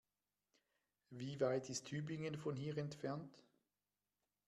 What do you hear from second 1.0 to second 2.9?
Wie weit ist Tübingen von hier